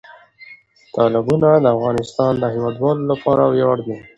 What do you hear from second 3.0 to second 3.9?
لپاره ویاړ